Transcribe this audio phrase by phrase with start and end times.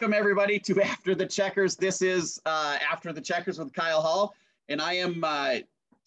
[0.00, 1.76] Welcome everybody to After the Checkers.
[1.76, 4.34] This is uh, After the Checkers with Kyle Hall,
[4.70, 5.22] and I am.
[5.22, 5.56] Uh,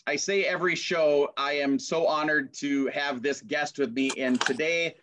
[0.07, 4.41] I say every show, I am so honored to have this guest with me, and
[4.41, 4.95] today,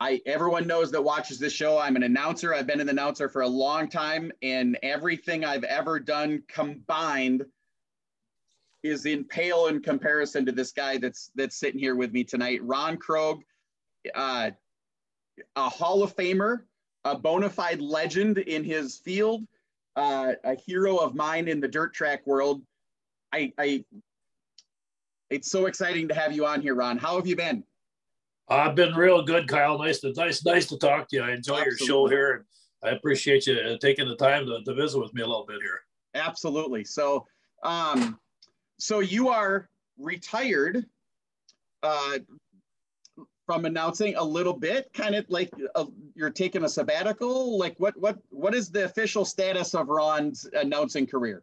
[0.00, 1.78] I everyone knows that watches this show.
[1.78, 2.52] I'm an announcer.
[2.52, 7.44] I've been an announcer for a long time, and everything I've ever done combined
[8.82, 12.58] is in pale in comparison to this guy that's that's sitting here with me tonight,
[12.64, 13.42] Ron Krog.
[14.12, 14.50] Uh,
[15.54, 16.62] a Hall of Famer,
[17.04, 19.46] a bona fide legend in his field,
[19.96, 22.62] uh, a hero of mine in the dirt track world.
[23.32, 23.84] I, I,
[25.30, 26.98] it's so exciting to have you on here, Ron.
[26.98, 27.64] How have you been?
[28.48, 29.78] I've been real good, Kyle.
[29.78, 31.22] Nice to nice nice to talk to you.
[31.22, 31.76] I enjoy Absolutely.
[31.78, 32.32] your show here,
[32.82, 35.62] and I appreciate you taking the time to, to visit with me a little bit
[35.62, 35.82] here.
[36.14, 36.82] Absolutely.
[36.82, 37.26] So,
[37.62, 38.18] um,
[38.78, 40.84] so you are retired.
[41.84, 42.18] Uh,
[43.50, 45.84] from announcing a little bit kind of like uh,
[46.14, 47.58] you're taking a sabbatical?
[47.58, 51.42] Like what what what is the official status of ron's announcing career?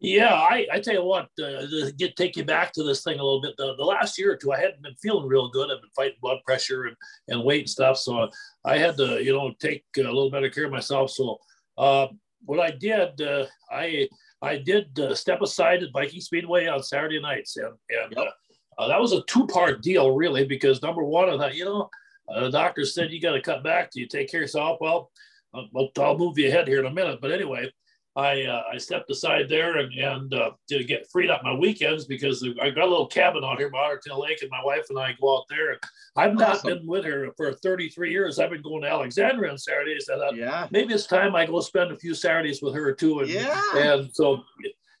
[0.00, 3.18] Yeah i i tell you what uh, to get take you back to this thing
[3.18, 3.54] a little bit.
[3.56, 5.70] The, the last year or two i hadn't been feeling real good.
[5.70, 6.96] I've been fighting blood pressure and,
[7.28, 7.96] and weight and stuff.
[7.96, 8.28] So
[8.66, 11.10] i had to you know take a little better care of myself.
[11.10, 11.38] So
[11.78, 12.08] uh,
[12.44, 14.06] what i did uh, i
[14.42, 17.56] i did uh, step aside at viking speedway on saturday nights.
[17.56, 18.34] And, and yep.
[18.80, 21.90] Uh, that was a two part deal, really, because number one, I thought, you know,
[22.30, 23.90] uh, the doctor said you got to cut back.
[23.90, 24.78] Do you take care of yourself?
[24.80, 25.10] Well,
[25.54, 27.18] I'll, I'll move you ahead here in a minute.
[27.20, 27.70] But anyway,
[28.16, 32.06] I uh, I stepped aside there and and uh, to get freed up my weekends
[32.06, 34.98] because I got a little cabin out here by Ottertail Lake and my wife and
[34.98, 35.78] I go out there.
[36.16, 36.78] I've not awesome.
[36.78, 38.38] been with her for 33 years.
[38.38, 40.08] I've been going to Alexandria on Saturdays.
[40.08, 40.68] I thought, yeah.
[40.70, 43.20] maybe it's time I go spend a few Saturdays with her too.
[43.20, 43.62] And, yeah.
[43.76, 44.42] and so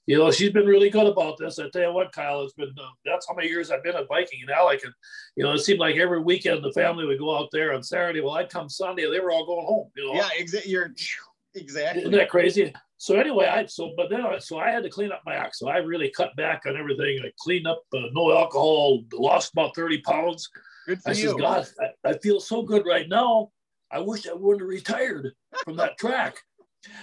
[0.06, 1.58] you know, she's been really good about this.
[1.58, 4.08] I tell you what, Kyle, it's been, uh, that's how many years I've been at
[4.08, 4.82] Viking and Alec.
[4.84, 4.92] And,
[5.36, 8.20] you know, it seemed like every weekend the family would go out there on Saturday.
[8.20, 10.14] Well, I'd come Sunday, they were all going home, you know.
[10.14, 10.92] Yeah, exa- you're
[11.54, 12.02] exactly.
[12.02, 12.72] Isn't that crazy?
[12.96, 15.56] So anyway, I, so, but then, I, so I had to clean up my act.
[15.56, 17.20] So I really cut back on everything.
[17.24, 20.48] I cleaned up, uh, no alcohol, lost about 30 pounds.
[20.86, 21.22] Good for I you.
[21.22, 23.50] says, God, I, I feel so good right now.
[23.92, 25.32] I wish I wouldn't have retired
[25.64, 26.36] from that track.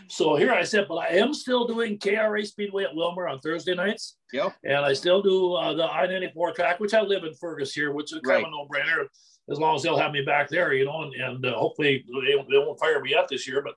[0.08, 3.76] So here I said, but I am still doing KRA Speedway at Willmar on Thursday
[3.76, 4.18] nights.
[4.34, 4.54] Yep.
[4.64, 8.14] And I still do uh, the I-94 track, which I live in Fergus here, which
[8.14, 8.44] is kind right.
[8.44, 9.06] of a no-brainer
[9.50, 12.34] as long as they'll have me back there, you know, and, and uh, hopefully they,
[12.50, 13.62] they, won't fire me up this year.
[13.62, 13.76] But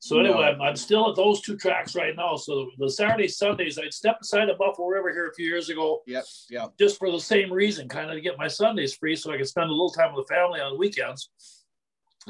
[0.00, 0.42] so anyway, no.
[0.42, 2.36] I'm, I'm, still at those two tracks right now.
[2.36, 6.02] So the Saturdays, Sundays, I'd step aside the Buffalo River here a few years ago.
[6.06, 6.24] Yep.
[6.50, 6.72] Yep.
[6.78, 9.46] Just for the same reason, kind of to get my Sundays free so I can
[9.46, 11.30] spend a little time with the family on the weekends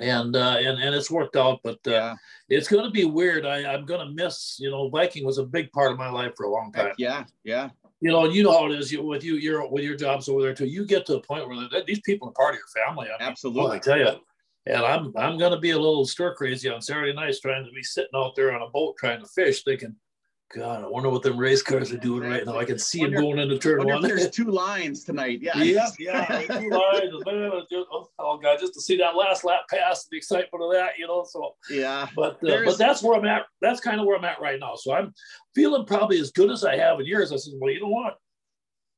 [0.00, 1.60] and uh, and and it's worked out.
[1.62, 2.14] But uh, yeah.
[2.48, 3.46] it's going to be weird.
[3.46, 4.56] I, I'm going to miss.
[4.58, 6.92] You know, Viking was a big part of my life for a long time.
[6.98, 7.70] Yeah, yeah.
[8.00, 9.34] You know, you know how it is you, with you.
[9.34, 10.66] You're with your jobs over there too.
[10.66, 13.08] You get to a point where these people are part of your family.
[13.08, 13.76] I mean, Absolutely.
[13.76, 14.12] I tell you.
[14.66, 17.72] And I'm I'm going to be a little stir crazy on Saturday nights, trying to
[17.72, 19.96] be sitting out there on a boat trying to fish, thinking,
[20.54, 22.56] God, I wonder what them race cars are doing right now.
[22.56, 24.00] I can see wonder, them going into turn one.
[24.00, 25.40] There's two lines tonight.
[25.42, 25.58] Yeah.
[25.58, 25.88] Yeah.
[25.98, 26.40] Yeah.
[26.46, 27.66] two lines.
[28.18, 31.06] Oh God, just to see that last lap pass, and the excitement of that, you
[31.06, 31.26] know.
[31.28, 32.08] So yeah.
[32.16, 33.42] But uh, but that's where I'm at.
[33.60, 34.74] That's kind of where I'm at right now.
[34.74, 35.12] So I'm
[35.54, 37.30] feeling probably as good as I have in years.
[37.30, 38.16] I said, well, you know what?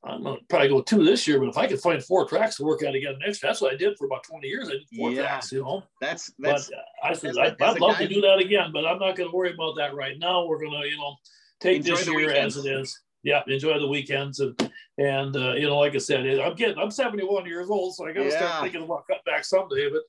[0.05, 2.65] I'm gonna probably go two this year, but if I could find four tracks to
[2.65, 4.69] work at again next, year, that's what I did for about 20 years.
[4.69, 5.23] I did four yeah.
[5.23, 5.83] tracks, you know.
[6.01, 6.69] That's that's.
[6.69, 9.29] But uh, I said I'd, I'd love to do that again, but I'm not going
[9.29, 10.47] to worry about that right now.
[10.47, 11.17] We're gonna, you know
[11.61, 12.99] take enjoy this year as it is.
[13.23, 14.59] Yeah, enjoy the weekends and
[14.99, 18.13] and uh, you know, like I said, I'm getting I'm 71 years old, so I
[18.13, 18.37] got to yeah.
[18.37, 19.89] start thinking about cut back someday.
[19.91, 20.03] But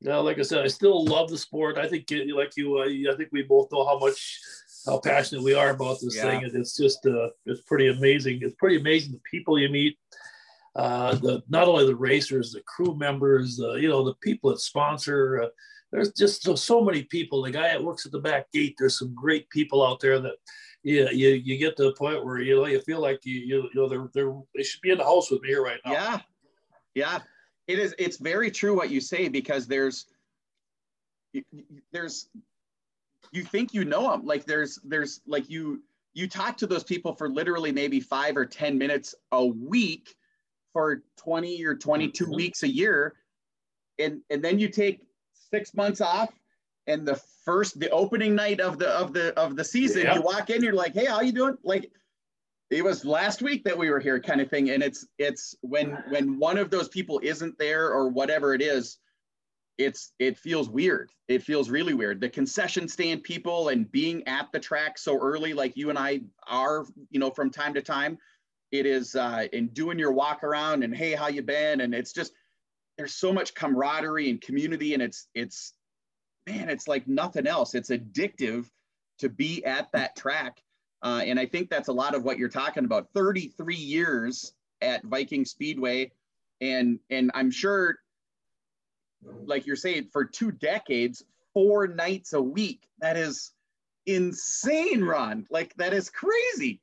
[0.00, 1.78] you know, like I said, I still love the sport.
[1.78, 4.40] I think, like you, uh, I think we both know how much
[4.86, 6.22] how passionate we are about this yeah.
[6.22, 6.44] thing.
[6.44, 8.40] And it's just uh, it's pretty amazing.
[8.42, 9.96] It's pretty amazing the people you meet.
[10.76, 14.60] Uh, the not only the racers, the crew members, uh, you know, the people that
[14.60, 15.42] sponsor.
[15.42, 15.48] Uh,
[15.92, 17.42] there's just so, so many people.
[17.42, 18.74] The guy that works at the back gate.
[18.76, 20.34] There's some great people out there that
[20.84, 23.62] yeah, you, you get to the point where you know you feel like you you,
[23.72, 25.92] you know they're they're they should be in the house with me here right now.
[25.92, 26.20] Yeah,
[26.94, 27.18] yeah,
[27.66, 27.94] it is.
[27.98, 30.06] It's very true what you say because there's
[31.90, 32.28] there's
[33.32, 35.82] you think you know them like there's there's like you
[36.12, 40.14] you talk to those people for literally maybe five or ten minutes a week
[40.74, 42.34] for 20 or 22 mm-hmm.
[42.34, 43.14] weeks a year
[43.98, 45.00] and and then you take
[45.50, 46.28] six months off
[46.86, 50.14] and the first the opening night of the of the of the season yeah.
[50.14, 51.56] you walk in you're like hey how you doing?
[51.62, 51.90] Like
[52.70, 55.90] it was last week that we were here kind of thing and it's it's when
[56.08, 58.98] when one of those people isn't there or whatever it is
[59.78, 61.10] it's it feels weird.
[61.28, 62.20] It feels really weird.
[62.20, 66.20] The concession stand people and being at the track so early like you and i
[66.46, 68.18] are you know from time to time
[68.70, 71.80] it is uh and doing your walk around and hey how you been?
[71.80, 72.32] And it's just
[72.96, 75.72] there's so much camaraderie and community and it's it's
[76.46, 77.74] man, it's like nothing else.
[77.74, 78.68] It's addictive
[79.18, 80.62] to be at that track.
[81.02, 83.08] Uh, and I think that's a lot of what you're talking about.
[83.14, 86.12] 33 years at Viking Speedway,
[86.60, 87.98] and and I'm sure,
[89.44, 92.88] like you're saying, for two decades, four nights a week.
[93.00, 93.52] That is
[94.06, 95.46] insane, Ron.
[95.50, 96.80] Like that is crazy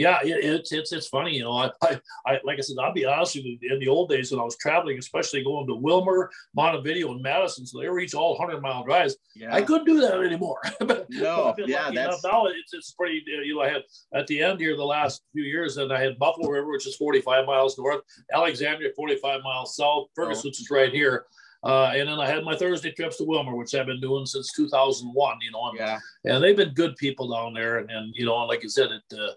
[0.00, 1.52] yeah, it, it's it's it's funny, you know.
[1.52, 3.58] I, I, I, like I said, I'll be honest with you.
[3.62, 7.66] In the old days, when I was traveling, especially going to Willmar, Montevideo, and Madison,
[7.66, 9.16] so they were each all hundred mile drives.
[9.34, 9.54] Yeah.
[9.54, 10.58] I couldn't do that anymore.
[10.80, 13.22] but no, yeah, that's now it's it's pretty.
[13.26, 13.82] You know, I had
[14.14, 16.96] at the end here the last few years, and I had Buffalo River, which is
[16.96, 18.00] forty five miles north,
[18.32, 20.48] Alexandria, forty five miles south, Fergus, oh.
[20.48, 21.26] which is right here.
[21.62, 24.52] Uh, and then I had my Thursday trips to Willmar, which I've been doing since
[24.52, 25.36] 2001.
[25.42, 25.98] You know, and, yeah.
[26.24, 27.78] and they've been good people down there.
[27.78, 29.32] And, and you know, like you said, it uh,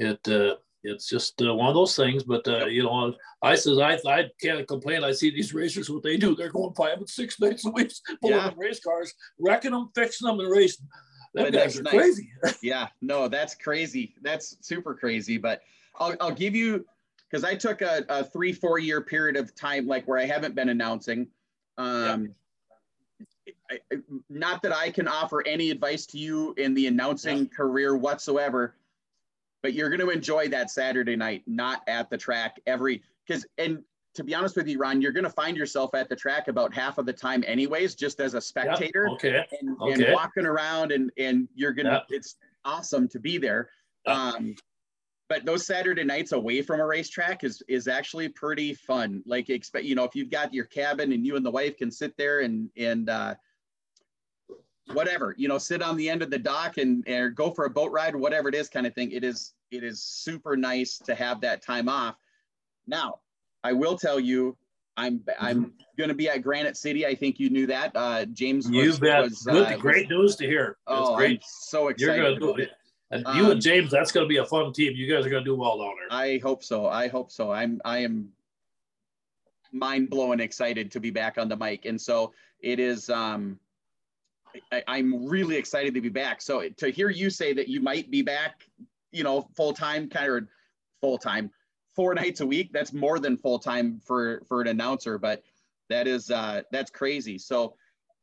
[0.00, 2.24] it uh, it's just uh, one of those things.
[2.24, 5.04] But uh, you know, I says I I can't complain.
[5.04, 6.34] I see these racers what they do.
[6.34, 7.92] They're going five and six nights a week,
[8.22, 8.50] pulling yeah.
[8.56, 10.86] race cars, wrecking them, fixing them, and racing.
[11.34, 11.92] Them guys are nice.
[11.92, 12.32] crazy.
[12.62, 14.14] yeah, no, that's crazy.
[14.22, 15.38] That's super crazy.
[15.38, 15.60] But
[15.96, 16.86] I'll I'll give you
[17.30, 20.54] because I took a, a three four year period of time like where I haven't
[20.54, 21.28] been announcing.
[21.78, 23.76] Um, yeah.
[23.92, 23.96] I,
[24.28, 27.56] not that I can offer any advice to you in the announcing yeah.
[27.56, 28.74] career whatsoever
[29.62, 33.82] but you're going to enjoy that Saturday night, not at the track every because and
[34.14, 36.74] to be honest with you, Ron, you're going to find yourself at the track about
[36.74, 39.06] half of the time, anyways, just as a spectator.
[39.08, 39.14] Yep.
[39.14, 39.46] Okay.
[39.60, 40.04] And, okay.
[40.04, 41.92] and, walking around, and and you're gonna.
[41.92, 42.06] Yep.
[42.10, 43.70] It's awesome to be there.
[44.06, 44.16] Yep.
[44.16, 44.54] Um,
[45.28, 49.22] but those Saturday nights away from a racetrack is is actually pretty fun.
[49.26, 51.92] Like expect, you know, if you've got your cabin and you and the wife can
[51.92, 53.36] sit there and and uh,
[54.92, 57.70] whatever, you know, sit on the end of the dock and, and go for a
[57.70, 59.12] boat ride, whatever it is kind of thing.
[59.12, 62.16] It is, it is super nice to have that time off.
[62.86, 63.20] Now,
[63.62, 64.56] I will tell you,
[64.96, 65.70] I'm, I'm mm-hmm.
[65.96, 67.06] going to be at Granite City.
[67.06, 67.92] I think you knew that.
[67.94, 69.22] Uh, James you was, bet.
[69.22, 70.76] Was, uh, great was, news to hear.
[70.86, 71.38] Oh, great.
[71.38, 72.16] I'm so excited.
[72.16, 72.70] You're gonna do it.
[73.12, 74.92] And you um, and James, that's going to be a fun team.
[74.94, 76.18] You guys are going to do well down there.
[76.18, 76.86] I hope so.
[76.86, 77.50] I hope so.
[77.50, 78.28] I'm, I am
[79.72, 81.86] mind blowing excited to be back on the mic.
[81.86, 83.58] And so it is, um,
[84.72, 86.42] I, am really excited to be back.
[86.42, 88.66] So to hear you say that you might be back,
[89.12, 90.48] you know, full time, kind of
[91.00, 91.50] full time,
[91.94, 95.18] four nights a week, that's more than full time for for an announcer.
[95.18, 95.42] But
[95.88, 97.38] that is uh, that's crazy.
[97.38, 97.74] So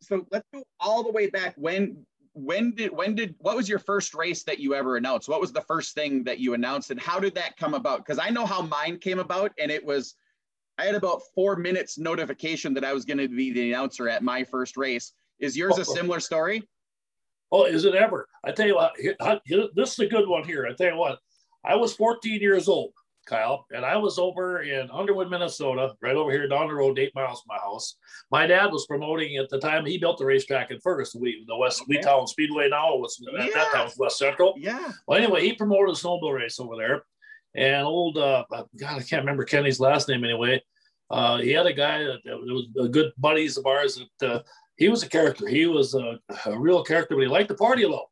[0.02, 1.54] so let's go all the way back.
[1.58, 5.28] When when did when did what was your first race that you ever announced?
[5.28, 8.06] What was the first thing that you announced, and how did that come about?
[8.06, 10.16] Because I know how mine came about, and it was.
[10.80, 14.22] I had about four minutes notification that I was going to be the announcer at
[14.22, 16.68] my first race is yours a similar story?
[17.52, 18.28] Oh, is it ever?
[18.44, 18.94] I tell you what,
[19.76, 20.68] this is a good one here.
[20.68, 21.20] I tell you what,
[21.64, 22.92] I was 14 years old,
[23.26, 27.16] Kyle, and I was over in Underwood, Minnesota, right over here down the road, eight
[27.16, 27.96] miles from my house.
[28.32, 29.86] My dad was promoting at the time.
[29.86, 32.02] He built the racetrack in Ferguson, we, the West okay.
[32.26, 32.70] Speedway.
[32.70, 33.46] Now was yeah.
[33.46, 34.56] at that time was West Central.
[34.58, 34.92] Yeah.
[35.08, 37.04] Well, anyway, he promoted a snowmobile race over there,
[37.56, 38.66] and old uh, God,
[39.00, 40.62] I can't remember Kenny's last name anyway.
[41.10, 44.42] Uh, he had a guy that, that was a good buddies of ours that uh,
[44.78, 45.48] he was a character.
[45.48, 48.08] He was a, a real character, but he liked to party a lot.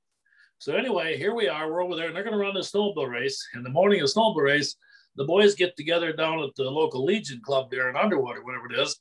[0.58, 1.72] So anyway, here we are.
[1.72, 3.46] We're over there, and they're going to run this snowball race.
[3.54, 4.76] In the morning of the snowmobile race,
[5.16, 8.72] the boys get together down at the local Legion Club there in Underwood or whatever
[8.72, 9.00] it is.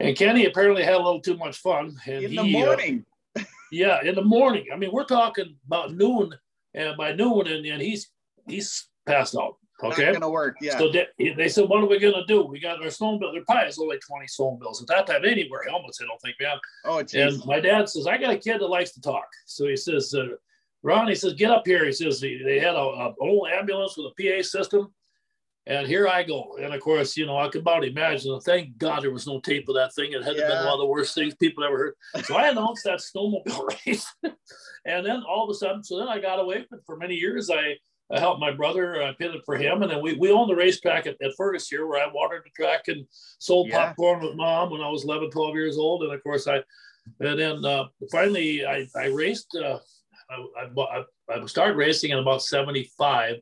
[0.00, 1.96] And Kenny apparently had a little too much fun.
[2.06, 3.04] And in he, the morning.
[3.36, 4.66] Uh, yeah, in the morning.
[4.72, 6.32] I mean, we're talking about noon,
[6.72, 8.08] and by noon, and, and he's
[8.46, 9.56] he's passed out.
[9.82, 10.06] Okay.
[10.06, 10.56] Not gonna work.
[10.60, 10.76] Yeah.
[10.76, 11.06] So they,
[11.36, 12.42] they, said, "What are we gonna do?
[12.42, 13.32] We got our snowmobile.
[13.32, 15.24] Their probably is only twenty snowmobiles at that time.
[15.24, 16.58] Anywhere helmets, I don't think, man.
[16.84, 17.36] Oh, geez.
[17.36, 20.12] And my dad says, "I got a kid that likes to talk." So he says,
[20.14, 20.26] uh,
[20.82, 24.12] "Ron," he says, "Get up here." He says they had a, a old ambulance with
[24.18, 24.92] a PA system,
[25.68, 26.56] and here I go.
[26.60, 28.40] And of course, you know, I could about imagine.
[28.40, 30.12] Thank God there was no tape of that thing.
[30.12, 30.48] It had yeah.
[30.48, 32.24] been one of the worst things people ever heard.
[32.24, 34.12] So I announced that snowmobile race,
[34.84, 37.48] and then all of a sudden, so then I got away from for many years.
[37.48, 37.76] I
[38.10, 39.02] I helped my brother.
[39.02, 41.86] I pitted for him, and then we we owned the racetrack at, at Fergus here,
[41.86, 43.06] where I watered the track and
[43.38, 43.88] sold yeah.
[43.88, 46.02] popcorn with mom when I was 11, 12 years old.
[46.02, 46.62] And of course, I
[47.20, 49.54] and then uh, finally I I raced.
[49.54, 49.78] Uh,
[50.30, 53.36] I, I, I started racing in about 75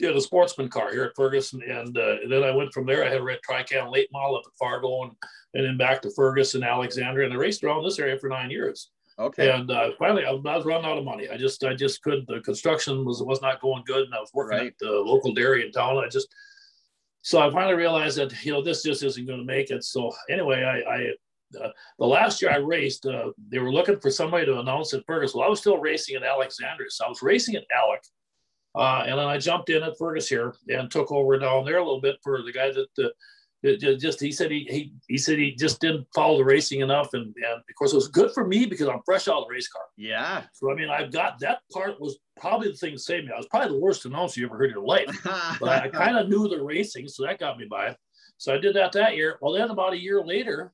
[0.00, 1.62] in a sportsman car here at Ferguson.
[1.62, 3.04] And, uh, and then I went from there.
[3.04, 5.12] I had a red Trican late model up at Fargo and,
[5.54, 7.26] and then back to Ferguson, Alexandria.
[7.26, 8.90] And I raced around this area for nine years.
[9.18, 9.50] Okay.
[9.50, 11.28] And uh, finally, I, was running out of money.
[11.28, 12.26] I just, I just couldn't.
[12.26, 14.66] The construction was was not going good, and I was working right.
[14.68, 15.98] at the local dairy in town.
[15.98, 16.34] I just,
[17.20, 19.84] so I finally realized that you know this just isn't going to make it.
[19.84, 21.12] So anyway, I, I
[21.60, 25.04] uh, the last year I raced, uh, they were looking for somebody to announce at
[25.06, 25.34] Fergus.
[25.34, 28.02] Well, I was still racing at Alexandria, so I was racing at Alec,
[28.74, 31.84] uh, and then I jumped in at Fergus here and took over down there a
[31.84, 33.10] little bit for the guy that uh,
[33.64, 37.26] just he said he, he he said he just didn't follow the racing enough, and
[37.36, 39.68] and of course it was good for me because I'm fresh out of the race
[39.68, 39.82] car.
[39.96, 40.42] Yeah.
[40.52, 43.32] So I mean, I've got that part was probably the thing that saved me.
[43.32, 45.06] I was probably the worst announcer you ever heard in your life,
[45.60, 47.96] but I, kind of knew the racing, so that got me by.
[48.38, 49.38] So I did that that year.
[49.40, 50.72] Well, then about a year later,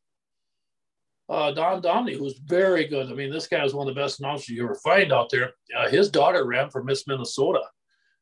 [1.29, 3.11] uh, Don Domney, who's very good.
[3.11, 5.53] I mean, this guy is one of the best announcers you ever find out there.
[5.77, 7.61] Uh, his daughter ran for Miss Minnesota,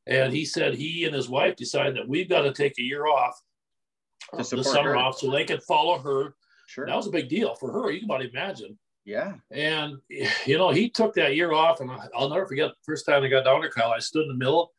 [0.08, 3.06] and he said he and his wife decided that we've got to take a year
[3.06, 3.40] off
[4.33, 4.97] the summer her.
[4.97, 6.35] off so they could follow her.
[6.66, 6.87] Sure.
[6.87, 7.90] That was a big deal for her.
[7.90, 8.78] You can about imagine.
[9.04, 9.35] Yeah.
[9.50, 9.99] And,
[10.47, 13.28] you know, he took that year off, and I'll never forget the first time I
[13.28, 14.73] got down to Kyle, I stood in the middle.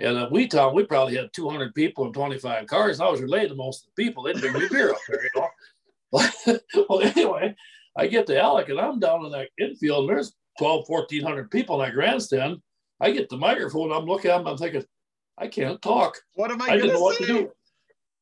[0.00, 3.00] And uh, we town, we probably had 200 people and 25 cars.
[3.00, 4.22] I was related to most of the people.
[4.22, 5.48] They didn't bring me beer up there, you know.
[6.88, 7.54] well, anyway,
[7.96, 11.80] I get to Alec and I'm down in that infield, and there's 12, 1400 people
[11.80, 12.58] in that grandstand.
[13.00, 14.84] I get the microphone, I'm looking at them, I'm thinking,
[15.36, 16.16] I can't talk.
[16.34, 17.50] What am I, I didn't know what to do.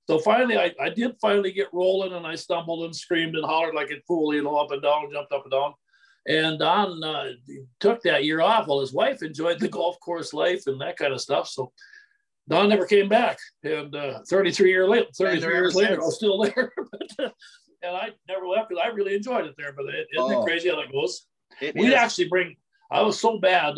[0.08, 3.74] So finally, I, I did finally get rolling and I stumbled and screamed and hollered
[3.74, 5.74] like a fool, you know, up and down, jumped up and down.
[6.28, 7.32] And Don uh,
[7.80, 11.12] took that year off while his wife enjoyed the golf course life and that kind
[11.12, 11.48] of stuff.
[11.48, 11.72] So
[12.48, 13.38] Don never came back.
[13.64, 16.72] And uh, 33 year later, 33 years later, I was still there.
[17.18, 17.32] and
[17.96, 19.72] I never left because I really enjoyed it there.
[19.72, 21.26] But it, isn't oh, it crazy how that goes?
[21.60, 22.56] We'd actually bring,
[22.90, 23.74] I was so bad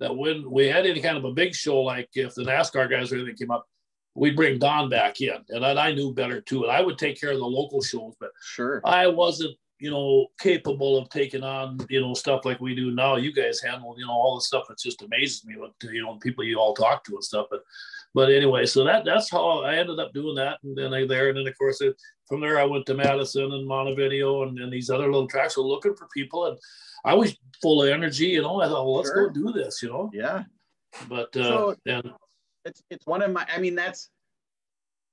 [0.00, 3.12] that when we had any kind of a big show, like if the NASCAR guys
[3.12, 3.66] or anything came up,
[4.20, 6.64] we'd bring Don back in, and I knew better too.
[6.64, 10.26] And I would take care of the local shows, but sure, I wasn't, you know,
[10.38, 13.16] capable of taking on, you know, stuff like we do now.
[13.16, 15.56] You guys handle, you know, all the stuff that just amazes me.
[15.56, 17.46] What you know, people you all talk to and stuff.
[17.50, 17.62] But,
[18.12, 21.30] but anyway, so that that's how I ended up doing that, and then I there,
[21.30, 21.96] and then of course it,
[22.28, 25.56] from there I went to Madison and Montevideo and, and these other little tracks.
[25.56, 26.58] Were looking for people, and
[27.06, 28.26] I was full of energy.
[28.26, 29.28] You know, I thought, well, let's sure.
[29.28, 29.82] go do this.
[29.82, 30.10] You know.
[30.12, 30.42] Yeah.
[31.08, 32.12] But uh, so, and
[32.64, 33.46] it's it's one of my.
[33.52, 34.10] I mean, that's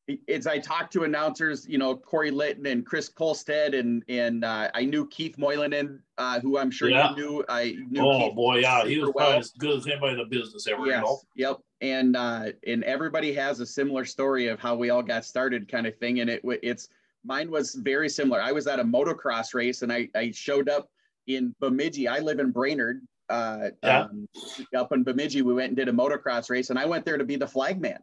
[0.08, 4.70] it's I talked to announcers, you know, Corey Litton and Chris Kolstad, and and uh,
[4.74, 7.10] I knew Keith Moylan, uh, who I'm sure yeah.
[7.12, 7.46] you knew.
[7.50, 8.02] I knew.
[8.02, 9.38] Oh Keith boy, yeah, he was well.
[9.38, 10.86] as good as anybody in the business ever.
[10.86, 10.98] Yes.
[10.98, 11.20] You know?
[11.36, 11.58] Yep.
[11.82, 15.86] And uh, and everybody has a similar story of how we all got started, kind
[15.86, 16.22] of thing.
[16.22, 16.88] And it it's
[17.26, 18.42] mine was very similar.
[18.42, 20.90] I was at a motocross race, and I I showed up
[21.28, 22.08] in Bemidji.
[22.08, 24.02] I live in Brainerd, uh, yeah.
[24.02, 24.28] um,
[24.76, 27.26] up in Bemidji, we went and did a motocross race, and I went there to
[27.26, 28.00] be the flag man.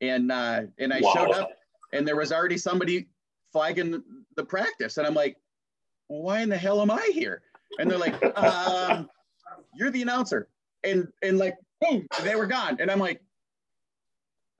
[0.00, 1.12] And uh, and I wow.
[1.14, 1.50] showed up,
[1.92, 3.08] and there was already somebody
[3.52, 4.02] flagging
[4.36, 5.36] the practice, and I'm like,
[6.08, 7.42] well, why in the hell am I here?
[7.78, 9.08] And they're like, um,
[9.74, 10.48] you're the announcer,
[10.82, 13.20] and and like boom, they were gone, and I'm like.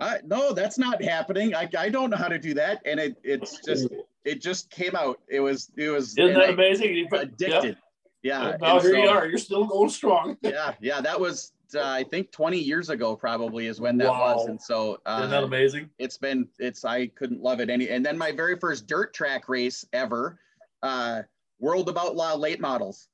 [0.00, 1.54] Uh, no, that's not happening.
[1.54, 3.86] I, I don't know how to do that, and it it's just
[4.24, 5.20] it just came out.
[5.28, 6.18] It was it was.
[6.18, 7.06] Isn't that I, amazing?
[7.12, 7.64] Addicted.
[7.64, 7.76] Yep.
[8.22, 8.56] Yeah.
[8.60, 9.26] Now here so, you are.
[9.26, 10.36] You're still going strong.
[10.42, 11.00] yeah, yeah.
[11.00, 14.36] That was uh, I think 20 years ago probably is when that wow.
[14.36, 15.90] was, and so uh, isn't that amazing?
[15.98, 17.88] It's been it's I couldn't love it any.
[17.88, 20.38] And then my very first dirt track race ever,
[20.82, 21.22] uh,
[21.58, 23.08] World of Outlaw late models.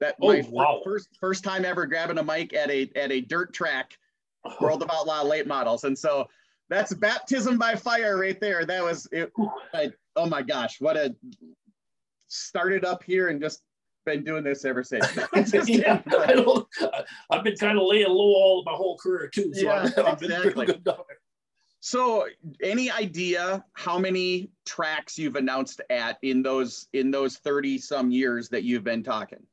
[0.00, 0.80] That oh, my wow.
[0.84, 3.96] first first time ever grabbing a mic at a at a dirt track,
[4.60, 6.28] World of Outlaw late models, and so
[6.68, 8.64] that's baptism by fire right there.
[8.64, 9.32] That was it.
[9.74, 11.14] I, oh my gosh, what a
[12.28, 13.62] started up here and just
[14.04, 15.06] been doing this ever since.
[15.68, 16.66] yeah, I don't,
[17.30, 19.52] I've been kind of laying low all my whole career too.
[19.54, 20.66] So yeah, I've, I've exactly.
[21.84, 22.28] So,
[22.62, 28.48] any idea how many tracks you've announced at in those in those thirty some years
[28.50, 29.44] that you've been talking?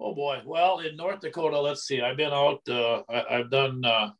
[0.00, 0.42] Oh boy!
[0.44, 2.02] Well, in North Dakota, let's see.
[2.02, 2.60] I've been out.
[2.68, 4.10] Uh, I, have done uh,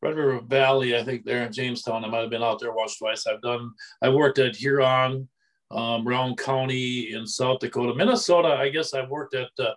[0.00, 0.96] Red River Valley.
[0.96, 2.06] I think there in Jamestown.
[2.06, 3.26] I might have been out there once twice.
[3.26, 3.72] I've done.
[4.00, 5.28] I've worked at Huron
[5.70, 7.94] um, Round County in South Dakota.
[7.94, 9.74] Minnesota, I guess I've worked at uh,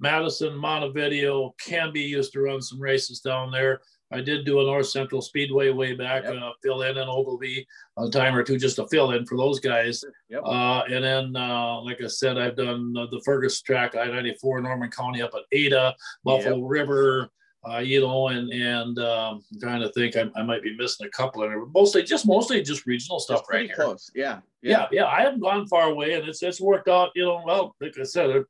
[0.00, 3.80] Madison, Montevideo, Canby used to run some races down there.
[4.12, 6.36] I did do a North Central Speedway way back, yep.
[6.40, 7.66] uh, fill in in Ogilvie
[7.98, 10.04] a time or two just to fill in for those guys.
[10.28, 10.42] Yep.
[10.44, 14.90] Uh, and then, uh, like I said, I've done the Fergus track, I 94, Norman
[14.90, 16.64] County up at Ada, Buffalo yep.
[16.68, 17.30] River,
[17.68, 21.06] uh, you know, and and um, I'm trying to think, I, I, might be missing
[21.06, 21.70] a couple of them.
[21.74, 23.74] Mostly, just mostly just regional stuff it's right here.
[23.74, 25.06] Close, yeah, yeah, yeah, yeah.
[25.06, 27.10] I haven't gone far away, and it's it's worked out.
[27.14, 28.44] You know, well, like I said,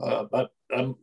[0.00, 0.96] uh, but I'm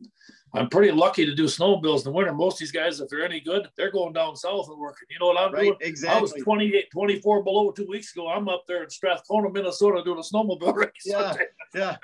[0.54, 2.34] I'm pretty lucky to do snowmobiles in the winter.
[2.34, 5.06] Most of these guys, if they're any good, they're going down south and working.
[5.10, 5.76] You know what I'm right, doing?
[5.80, 6.18] Exactly.
[6.18, 8.28] I was 28, 24 below two weeks ago.
[8.28, 10.90] I'm up there in Strathcona, Minnesota, doing a snowmobile race.
[11.06, 11.34] Yeah,
[11.74, 11.96] yeah.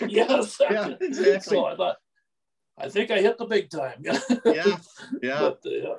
[0.08, 0.60] yes.
[0.60, 1.38] Yeah, exactly.
[1.42, 1.96] So I thought
[2.80, 4.02] I think I hit the big time.
[4.44, 4.76] yeah,
[5.22, 5.50] yeah.
[5.62, 5.96] But, uh,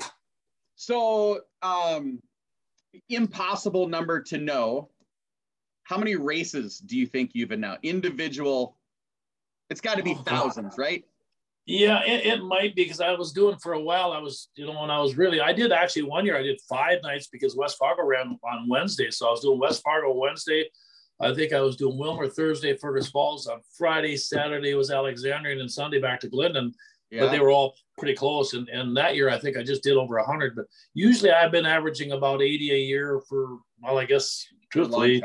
[0.75, 2.19] so, um,
[3.09, 4.89] impossible number to know.
[5.83, 7.81] How many races do you think you've announced?
[7.83, 8.77] Individual.
[9.69, 10.81] It's got to be oh, thousands, God.
[10.81, 11.05] right?
[11.65, 14.11] Yeah, it, it, might be because I was doing for a while.
[14.11, 16.59] I was, you know, when I was really, I did actually one year I did
[16.67, 19.11] five nights because West Fargo ran on Wednesday.
[19.11, 20.69] So I was doing West Fargo Wednesday.
[21.21, 25.71] I think I was doing Willmar Thursday, Fergus Falls on Friday, Saturday was Alexandria, and
[25.71, 26.73] Sunday back to Glyndon.
[27.11, 27.21] Yeah.
[27.21, 28.53] But they were all pretty close.
[28.53, 30.55] And, and that year, I think I just did over 100.
[30.55, 35.21] But usually I've been averaging about 80 a year for, well, I guess, truthfully,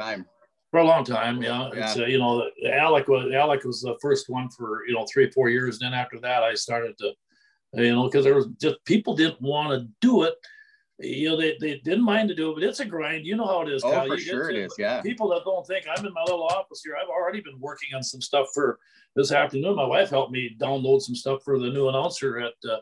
[0.70, 1.42] for a long time.
[1.42, 1.90] Yeah, yeah.
[1.90, 5.30] it's uh, you know, Alec was Alec was the first one for you know three
[5.30, 5.80] four years.
[5.80, 7.12] And then after that, I started to,
[7.74, 10.34] you know, because there was just people didn't want to do it.
[10.98, 13.26] You know, they, they didn't mind to do it, but it's a grind.
[13.26, 13.84] You know how it is.
[13.84, 14.06] Oh, Kyle.
[14.06, 14.74] for you sure it is.
[14.78, 15.02] Yeah.
[15.02, 18.02] People that don't think I'm in my little office here, I've already been working on
[18.02, 18.78] some stuff for
[19.14, 19.76] this afternoon.
[19.76, 22.78] My wife helped me download some stuff for the new announcer at uh,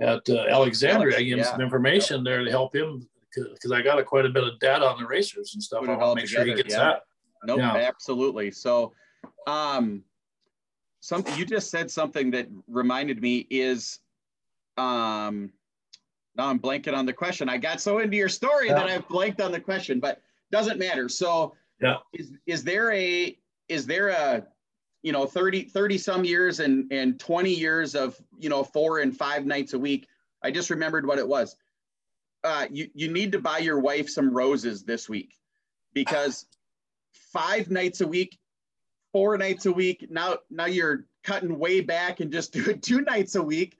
[0.00, 1.18] at uh, Alexandria.
[1.18, 4.30] I gave him some information there to help him because I got a, quite a
[4.30, 5.84] bit of data on the racers and stuff.
[5.84, 6.46] I want to make together.
[6.46, 6.84] sure he gets yeah.
[6.84, 7.02] that.
[7.44, 7.76] Nope, yeah.
[7.76, 8.50] absolutely.
[8.50, 8.92] So,
[9.46, 10.02] um,
[11.00, 14.00] something you just said something that reminded me is,
[14.76, 15.52] um,
[16.36, 17.48] now I'm blanking on the question.
[17.48, 18.74] I got so into your story yeah.
[18.74, 20.20] that I've blanked on the question, but
[20.50, 21.08] doesn't matter.
[21.08, 23.36] So, yeah, is is there a
[23.68, 24.46] is there a
[25.02, 29.16] you know 30 30 some years and and 20 years of you know four and
[29.16, 30.06] five nights a week
[30.44, 31.56] i just remembered what it was
[32.44, 35.34] uh, you you need to buy your wife some roses this week
[35.92, 36.46] because
[37.32, 38.38] five nights a week,
[39.12, 40.06] four nights a week.
[40.10, 43.76] Now, now you're cutting way back and just doing two nights a week.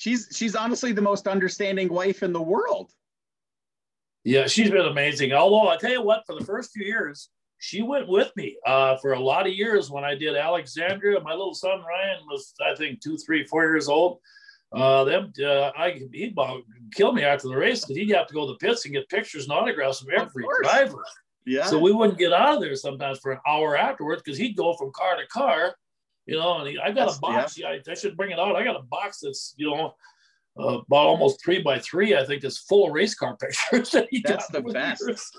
[0.00, 2.90] She's she's honestly the most understanding wife in the world.
[4.24, 5.34] Yeah, she's been amazing.
[5.34, 8.96] Although I tell you what, for the first few years, she went with me uh,
[8.96, 11.20] for a lot of years when I did Alexandria.
[11.20, 14.20] My little son Ryan was, I think, two, three, four years old.
[14.72, 16.34] Uh, them, uh, I he'd
[16.94, 19.06] kill me after the race because he'd have to go to the pits and get
[19.10, 21.04] pictures and autographs from every driver.
[21.44, 21.66] Yeah.
[21.66, 24.72] So we wouldn't get out of there sometimes for an hour afterwards because he'd go
[24.72, 25.74] from car to car,
[26.30, 26.58] you know.
[26.58, 27.58] And I got that's, a box.
[27.58, 27.68] Yeah.
[27.68, 28.56] I, I, should bring it out.
[28.56, 29.94] I got a box that's you know
[30.58, 32.16] uh, about almost three by three.
[32.16, 33.90] I think that's full of race car pictures.
[33.90, 35.02] That that's the best.
[35.06, 35.30] Years.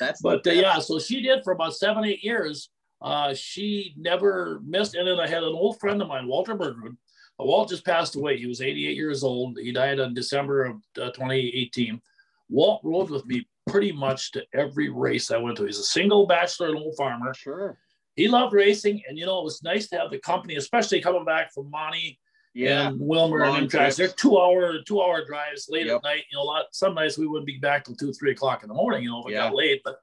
[0.00, 0.78] That's but uh, yeah.
[0.78, 2.70] So she did for about seven eight years.
[3.00, 4.94] Uh, she never missed.
[4.94, 6.98] And then I had an old friend of mine, Walter Bergman.
[7.40, 8.36] Uh, Walt just passed away.
[8.36, 9.56] He was 88 years old.
[9.56, 12.00] He died in December of uh, 2018.
[12.48, 15.64] Walt rode with me pretty much to every race I went to.
[15.64, 17.32] He's a single bachelor and old farmer.
[17.34, 17.78] Sure.
[18.18, 21.24] He loved racing, and you know it was nice to have the company, especially coming
[21.24, 22.18] back from Monty
[22.52, 22.88] yeah.
[22.88, 25.98] and Willmar Long and them They're two hour two hour drives late yep.
[25.98, 26.24] at night.
[26.30, 28.68] You know, a lot some nights we wouldn't be back till two three o'clock in
[28.68, 29.04] the morning.
[29.04, 29.48] You know, if it yeah.
[29.48, 30.00] got late, but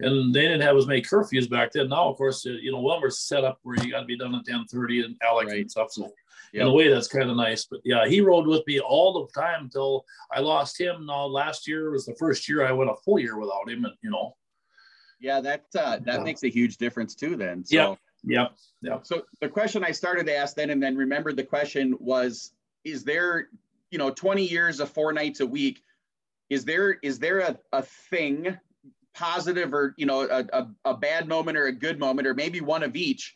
[0.00, 1.88] and they didn't have as many curfews back then.
[1.88, 4.44] Now, of course, you know, Willmar's set up where you got to be done at
[4.44, 5.60] ten thirty and Alex right.
[5.62, 5.92] and stuff.
[5.92, 6.12] So
[6.52, 6.62] yep.
[6.62, 7.64] in a way, that's kind of nice.
[7.64, 11.06] But yeah, he rode with me all the time until I lost him.
[11.06, 13.94] Now, last year was the first year I went a full year without him, and
[14.02, 14.36] you know.
[15.24, 16.18] Yeah, that uh, that yeah.
[16.18, 17.34] makes a huge difference too.
[17.34, 17.64] Then.
[17.64, 17.94] So, yeah.
[18.24, 18.46] Yeah.
[18.82, 18.98] Yeah.
[19.04, 22.52] So the question I started to ask then, and then remembered the question was:
[22.84, 23.48] Is there,
[23.90, 25.82] you know, twenty years of four nights a week?
[26.50, 28.58] Is there is there a, a thing
[29.14, 32.60] positive or you know a, a, a bad moment or a good moment or maybe
[32.60, 33.34] one of each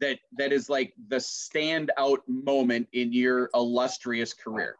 [0.00, 4.74] that that is like the standout moment in your illustrious career?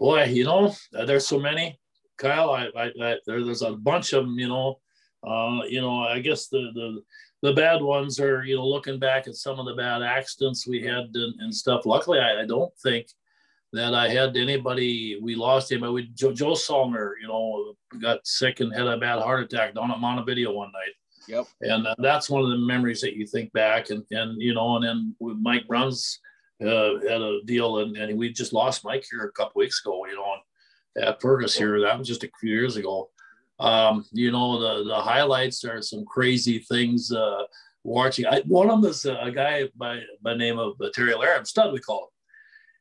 [0.00, 1.78] Boy, you know, there's so many,
[2.20, 2.50] Kyle.
[2.50, 4.38] I, I, I there, there's a bunch of them.
[4.38, 4.78] You know,
[5.26, 7.02] uh, you know, I guess the the
[7.42, 10.82] the bad ones are, you know, looking back at some of the bad accidents we
[10.82, 11.86] had and, and stuff.
[11.86, 13.06] Luckily, I, I, don't think
[13.72, 15.18] that I had anybody.
[15.22, 15.90] We lost him.
[15.92, 19.90] We Joe, Joe Salmer, you know, got sick and had a bad heart attack down
[19.90, 20.94] at Montevideo one night.
[21.28, 21.46] Yep.
[21.62, 24.76] And uh, that's one of the memories that you think back, and and you know,
[24.76, 26.18] and then with Mike Bruns
[26.60, 30.04] uh, had a deal, and, and we just lost Mike here a couple weeks ago.
[30.06, 30.34] You know,
[30.96, 33.10] at Fergus here, that was just a few years ago.
[33.58, 37.12] Um, you know, the the highlights are some crazy things.
[37.12, 37.44] Uh,
[37.84, 41.46] watching, I, one of them is a guy by by name of uh, Terry Laram,
[41.46, 42.04] stud we call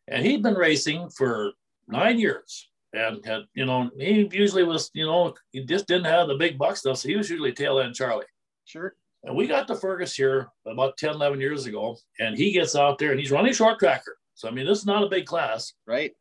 [0.07, 1.51] him, and he'd been racing for
[1.87, 6.27] nine years and had you know he usually was you know he just didn't have
[6.27, 8.25] the big buck stuff so he was usually tail end charlie.
[8.65, 8.93] Sure.
[9.23, 12.97] And we got to fergus here about 10 11 years ago and he gets out
[12.97, 14.17] there and he's running short tracker.
[14.35, 15.73] So i mean this is not a big class.
[15.85, 16.13] Right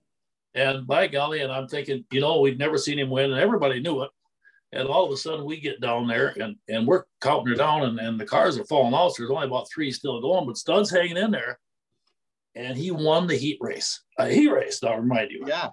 [0.59, 3.81] and by golly and i'm thinking you know we've never seen him win and everybody
[3.81, 4.11] knew it
[4.73, 7.85] and all of a sudden we get down there and and we're counting her down
[7.85, 9.13] and, and the cars are falling off.
[9.13, 11.59] so there's only about three still going but stud's hanging in there
[12.55, 15.71] and he won the heat race a heat race i'll remind you yeah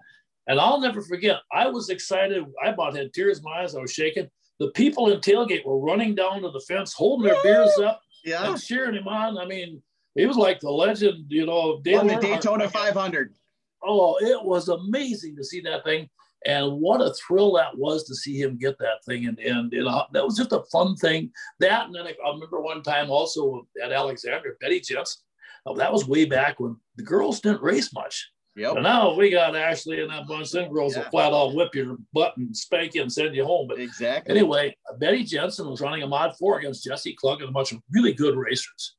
[0.47, 2.43] and I'll never forget, I was excited.
[2.63, 3.75] I about had tears in my eyes.
[3.75, 4.29] I was shaking.
[4.59, 8.47] The people in tailgate were running down to the fence, holding their beers up yeah.
[8.47, 9.37] and cheering him on.
[9.37, 9.81] I mean,
[10.13, 13.33] he was like the legend, you know, Dale on the Daytona 500.
[13.83, 16.09] Oh, it was amazing to see that thing.
[16.45, 19.25] And what a thrill that was to see him get that thing.
[19.25, 21.31] And, and you uh, know, that was just a fun thing.
[21.59, 25.25] That, and then I, I remember one time also at Alexander, Betty Jensen,
[25.65, 28.29] Oh, that was way back when the girls didn't race much.
[28.55, 28.75] Yep.
[28.75, 30.51] And now we got Ashley and that bunch.
[30.51, 31.03] Them girls yeah.
[31.03, 33.67] will flat out whip your butt and spank you and send you home.
[33.67, 34.31] But exactly.
[34.33, 37.79] Anyway, Betty Jensen was running a mod four against Jesse Klug and a bunch of
[37.91, 38.95] really good racers.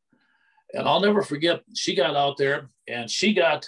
[0.75, 3.67] And I'll never forget, she got out there and she got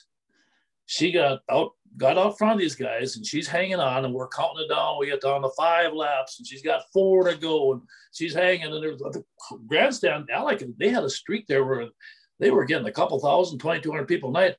[0.88, 4.29] she got out got out front of these guys and she's hanging on and we're
[4.29, 4.96] counting it down.
[4.98, 8.72] We get down to five laps and she's got four to go and she's hanging
[8.72, 9.22] and there's the
[9.66, 10.29] grandstand.
[10.33, 11.88] Alec, they had a streak there where
[12.40, 14.57] they were getting a couple thousand, 2,200 people a night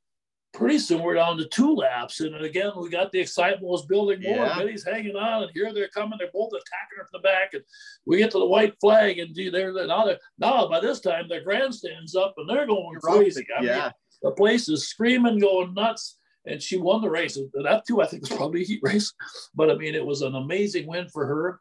[0.53, 2.19] pretty soon we're down to two laps.
[2.19, 4.45] And again, we got the excitement was building more.
[4.45, 4.57] Yeah.
[4.57, 6.17] Betty's hanging on, and here they're coming.
[6.17, 7.53] They're both attacking her from the back.
[7.53, 7.63] And
[8.05, 11.27] we get to the white flag, and gee, they're, now, they're, now by this time,
[11.29, 13.45] the grandstand's up and they're going crazy.
[13.57, 13.83] I yeah.
[13.83, 16.18] Mean, the place is screaming, going nuts.
[16.45, 17.37] And she won the race.
[17.53, 19.13] That too, I think, was probably a heat race.
[19.53, 21.59] But I mean, it was an amazing win for her.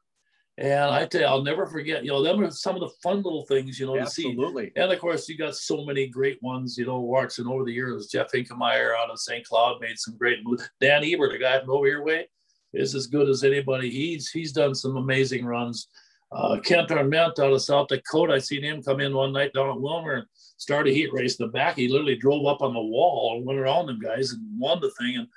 [0.59, 3.23] And I tell you, I'll never forget, you know, them are some of the fun
[3.23, 4.05] little things, you know, Absolutely.
[4.05, 4.43] to see.
[4.43, 4.73] Absolutely.
[4.75, 8.09] And of course, you got so many great ones, you know, watching over the years.
[8.09, 9.47] Jeff Hinkemeyer out of St.
[9.47, 10.69] Cloud made some great moves.
[10.81, 12.29] Dan Ebert, the guy from over your way,
[12.75, 13.88] is as good as anybody.
[13.88, 15.87] He's he's done some amazing runs.
[16.33, 19.71] Uh, Kent Arment out of South Dakota, I seen him come in one night down
[19.71, 20.25] at Willmar
[20.59, 21.77] and start a heat race in the back.
[21.77, 24.90] He literally drove up on the wall and went around them guys and won the
[24.90, 25.16] thing.
[25.16, 25.29] And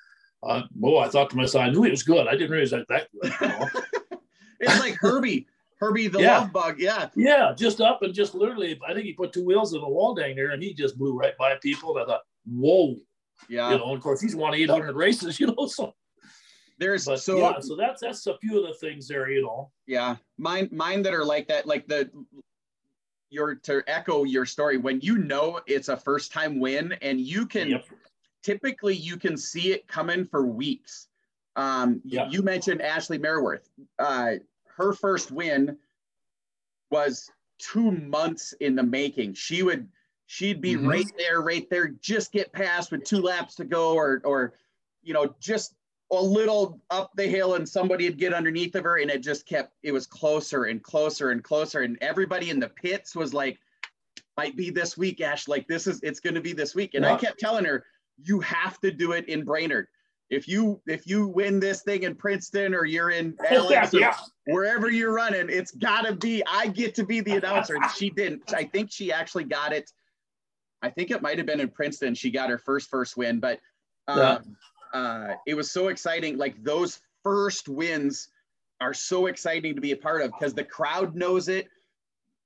[0.43, 2.27] uh, oh, I thought to myself, I knew he was good.
[2.27, 3.84] I didn't realize that that good.
[4.63, 5.47] It's like Herbie.
[5.79, 6.38] Herbie the yeah.
[6.38, 7.10] love bug, yeah.
[7.15, 10.13] Yeah, just up and just literally, I think he put two wheels in the wall
[10.13, 11.97] dang there and he just blew right by people.
[11.97, 12.97] And I thought, whoa.
[13.49, 13.71] Yeah.
[13.71, 15.95] You know, of course he's won 800 races, you know, so.
[16.77, 19.69] There's but, so yeah, so that's that's a few of the things there, you know.
[19.86, 22.10] Yeah, mine mine that are like that, like the
[23.32, 27.46] your to echo your story when you know it's a first time win and you
[27.46, 27.86] can yep.
[28.44, 31.08] typically you can see it coming for weeks.
[31.56, 32.28] Um, yep.
[32.30, 33.67] you, mentioned Ashley Merriworth.
[33.98, 34.34] Uh,
[34.78, 35.78] her first win
[36.91, 39.34] was two months in the making.
[39.34, 39.88] She would
[40.28, 40.88] she'd be mm-hmm.
[40.88, 44.54] right there, right there, just get past with two laps to go, or or
[45.04, 45.74] you know, just
[46.12, 49.47] a little up the hill and somebody would get underneath of her and it just
[49.47, 51.82] kept it was closer and closer and closer.
[51.82, 53.60] And everybody in the pits was like,
[54.38, 55.47] might be this week, Ash.
[55.47, 56.95] Like this is it's gonna be this week.
[56.95, 57.13] And yeah.
[57.13, 57.86] I kept telling her,
[58.24, 59.88] you have to do it in Brainerd
[60.32, 64.15] if you if you win this thing in Princeton or you're in Alex yeah.
[64.45, 67.76] wherever you're running, it's gotta be I get to be the announcer.
[67.76, 68.54] And she didn't.
[68.54, 69.91] I think she actually got it.
[70.82, 72.15] I think it might have been in Princeton.
[72.15, 73.60] She got her first first win, but
[74.08, 74.38] um, yeah.
[74.93, 76.38] Uh, it was so exciting.
[76.38, 78.30] Like those first wins
[78.80, 81.67] are so exciting to be a part of because the crowd knows it.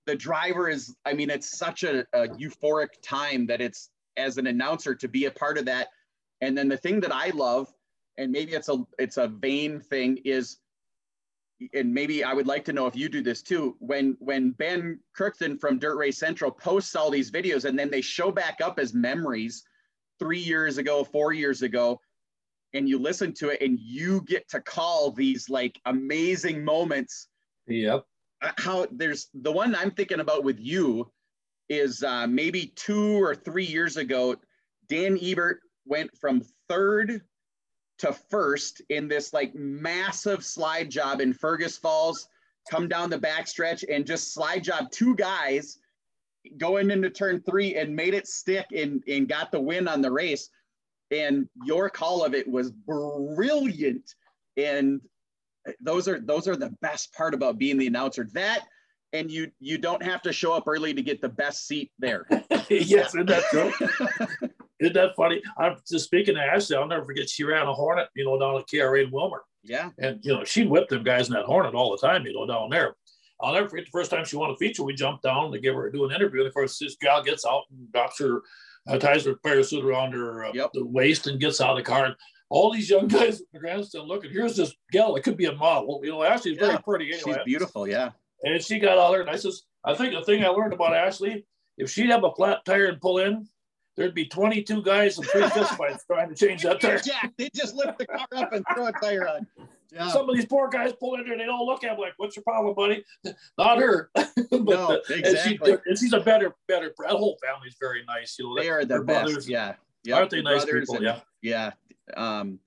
[0.05, 0.95] The driver is.
[1.05, 5.25] I mean, it's such a, a euphoric time that it's as an announcer to be
[5.25, 5.89] a part of that.
[6.41, 7.73] And then the thing that I love
[8.17, 10.57] and maybe it's a it's a vain thing is
[11.73, 13.75] and maybe I would like to know if you do this too.
[13.79, 18.01] When when Ben Crookton from Dirt Race Central posts all these videos and then they
[18.01, 19.63] show back up as memories
[20.19, 21.99] three years ago, four years ago,
[22.75, 27.27] and you listen to it and you get to call these like amazing moments.
[27.67, 28.05] Yep.
[28.41, 31.11] Uh, how there's the one I'm thinking about with you
[31.69, 34.35] is uh, maybe two or three years ago,
[34.89, 37.21] Dan Ebert went from third
[37.99, 42.27] to first in this like massive slide job in Fergus Falls,
[42.69, 45.79] come down the backstretch and just slide job two guys
[46.57, 50.11] going into turn three and made it stick and, and got the win on the
[50.11, 50.49] race.
[51.11, 54.09] And your call of it was brilliant.
[54.57, 55.01] And
[55.79, 58.27] those are those are the best part about being the announcer.
[58.33, 58.65] That
[59.13, 62.25] and you you don't have to show up early to get the best seat there.
[62.69, 63.71] yes, and that's true.
[64.79, 65.41] Isn't that funny?
[65.57, 66.75] I'm just speaking to Ashley.
[66.75, 67.29] I'll never forget.
[67.29, 69.39] She ran a Hornet, you know, down at KRA in Willmar.
[69.63, 69.89] Yeah.
[69.99, 72.45] And you know, she whipped them guys in that Hornet all the time, you know,
[72.45, 72.95] down there.
[73.41, 74.83] I'll never forget the first time she won a feature.
[74.83, 77.45] We jumped down to give her do an interview, and of course, this gal gets
[77.45, 78.41] out and drops her
[78.87, 80.71] uh, ties her parachute around her uh, yep.
[80.73, 82.05] the waist and gets out of the car.
[82.05, 82.15] And
[82.49, 84.31] all these young guys in the grandstand looking.
[84.31, 85.15] Here's this gal.
[85.15, 86.01] It could be a model.
[86.03, 86.67] You know, Ashley's yeah.
[86.67, 87.13] very pretty.
[87.13, 87.33] Anyway.
[87.33, 87.87] She's beautiful.
[87.87, 88.11] Yeah.
[88.43, 90.95] And she got out there, and I says, I think the thing I learned about
[90.95, 91.45] Ashley,
[91.77, 93.47] if she'd have a flat tire and pull in,
[93.95, 96.99] there'd be 22 guys and three fistfights trying to change that tire.
[96.99, 99.47] Jack, they just lift the car up and throw a tire on.
[99.91, 100.09] Yeah.
[100.09, 102.35] Some of these poor guys pull in there, they don't look at him like, "What's
[102.35, 103.03] your problem, buddy?"
[103.57, 104.09] Not her.
[104.15, 105.71] but, no, exactly.
[105.71, 106.93] And, she, and she's a better, better.
[106.99, 108.37] That whole family's very nice.
[108.37, 109.25] You know, they are the best.
[109.25, 110.17] Brothers, yeah, yep.
[110.17, 110.95] aren't they nice people?
[110.95, 111.71] And, yeah, yeah.
[112.17, 112.59] Um,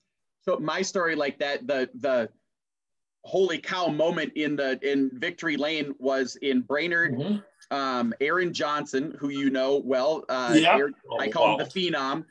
[0.42, 2.28] so my story like that, the the
[3.24, 7.14] holy cow moment in the in victory lane was in Brainerd.
[7.14, 7.38] Mm-hmm
[7.70, 10.24] um, Aaron Johnson, who you know well.
[10.28, 10.76] Uh, yeah.
[10.76, 11.58] Aaron, oh, I call wow.
[11.58, 12.24] him the Phenom.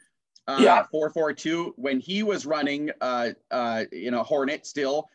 [0.48, 0.84] Uh, yeah.
[0.92, 1.74] 442.
[1.78, 5.10] When he was running, uh, uh, you know, Hornet still,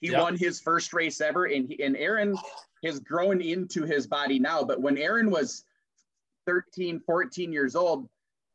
[0.00, 1.46] he won his first race ever.
[1.46, 2.36] And, he, and Aaron
[2.84, 4.62] has grown into his body now.
[4.62, 5.64] But when Aaron was
[6.46, 8.08] 13, 14 years old,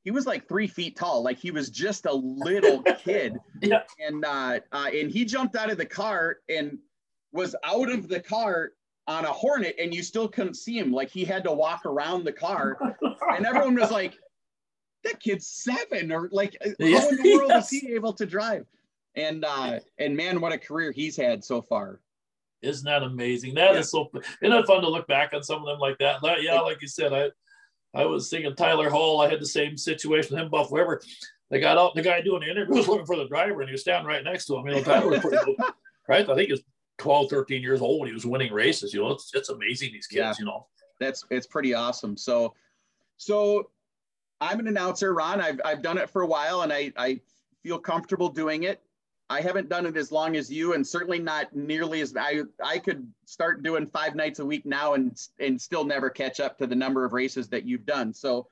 [0.04, 1.23] he was like three feet tall.
[1.23, 3.38] Like he was just a little kid.
[3.62, 3.82] Yeah.
[3.99, 6.78] And uh, uh, and he jumped out of the car and
[7.34, 8.71] was out of the car
[9.08, 10.91] on a Hornet, and you still couldn't see him.
[10.91, 12.78] Like he had to walk around the car,
[13.36, 14.17] and everyone was like,
[15.06, 16.76] "That kid's seven, or like, how in
[17.18, 17.72] the world yes.
[17.72, 18.65] is he able to drive?"
[19.15, 22.02] And uh, and man, what a career he's had so far.
[22.62, 23.54] Isn't that amazing?
[23.56, 24.04] That is Yeah.
[24.04, 24.12] so.
[24.41, 26.20] Isn't it fun to look back on some of them like that?
[26.41, 27.30] Yeah, like you said, I,
[27.94, 29.22] I was thinking Tyler Hall.
[29.22, 30.50] I had the same situation with him.
[30.50, 31.02] Buff Weber.
[31.52, 31.96] They got out.
[31.96, 34.24] The guy doing the interview was looking for the driver, and he was standing right
[34.24, 34.68] next to him.
[34.68, 35.56] You know, Tyler was pretty,
[36.08, 36.28] right?
[36.30, 36.63] I think he was
[36.98, 38.00] 12, 13 years old.
[38.02, 38.94] when He was winning races.
[38.94, 40.18] You know, it's it's amazing these kids.
[40.20, 40.34] Yeah.
[40.39, 40.68] You know.
[41.00, 42.18] that's it's pretty awesome.
[42.18, 42.54] So,
[43.18, 43.70] so
[44.45, 45.41] I'm an announcer, Ron.
[45.41, 47.19] I've I've done it for a while, and I I
[47.63, 48.81] feel comfortable doing it.
[49.27, 52.77] I haven't done it as long as you, and certainly not nearly as I I
[52.77, 56.67] could start doing five nights a week now, and and still never catch up to
[56.67, 58.13] the number of races that you've done.
[58.13, 58.47] So,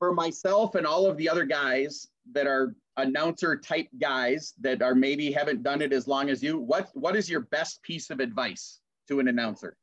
[0.00, 4.94] for myself and all of the other guys that are announcer type guys that are
[4.94, 8.18] maybe haven't done it as long as you, what what is your best piece of
[8.18, 9.76] advice to an announcer?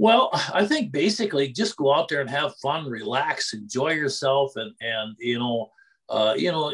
[0.00, 4.72] Well, I think basically just go out there and have fun, relax, enjoy yourself, and
[4.80, 5.70] and you know,
[6.08, 6.72] uh, you know,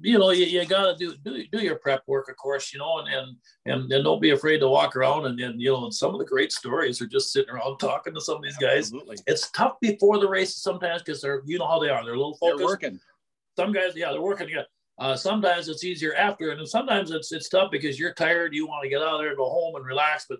[0.00, 2.98] you know, you, you gotta do, do do your prep work, of course, you know,
[2.98, 5.92] and and and, and don't be afraid to walk around and and you know, and
[5.92, 8.84] some of the great stories are just sitting around talking to some of these guys.
[8.84, 9.16] Absolutely.
[9.26, 12.18] It's tough before the races sometimes because they're you know how they are, they're a
[12.18, 12.58] little focused.
[12.58, 13.00] They're working.
[13.58, 14.48] Some guys, yeah, they're working.
[14.48, 14.62] Yeah.
[14.96, 18.54] Uh, sometimes it's easier after, and sometimes it's it's tough because you're tired.
[18.54, 20.26] You want to get out of there, go home, and relax.
[20.28, 20.38] But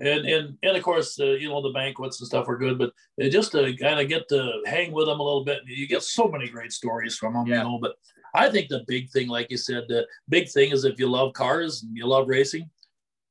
[0.00, 2.92] and and and of course, uh, you know the banquets and stuff are good, but
[3.30, 5.60] just to kind of get to hang with them a little bit.
[5.66, 7.58] You get so many great stories from them, Yeah.
[7.58, 7.78] you know.
[7.80, 7.96] But
[8.34, 11.32] I think the big thing, like you said, the big thing is if you love
[11.34, 12.70] cars and you love racing,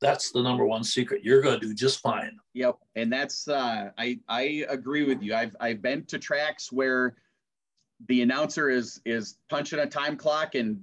[0.02, 1.24] that's the number one secret.
[1.24, 2.38] You're going to do just fine.
[2.54, 5.34] Yep, and that's uh, I I agree with you.
[5.36, 7.16] I've I've been to tracks where
[8.08, 10.80] the announcer is is punching a time clock and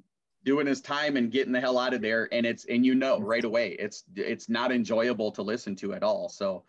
[0.47, 3.21] doing his time and getting the hell out of there, and it's and you know
[3.21, 6.31] right away it's it's not enjoyable to listen to at all.
[6.31, 6.63] So,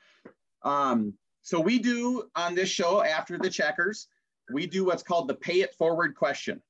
[0.63, 1.13] um,
[1.43, 4.07] so we do on this show after the checkers,
[4.51, 6.61] we do what's called the pay it forward question.